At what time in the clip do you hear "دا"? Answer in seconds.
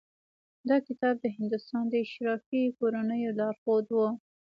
0.69-0.77